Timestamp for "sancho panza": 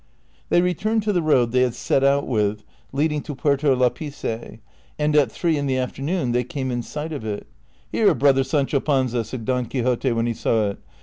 8.43-9.23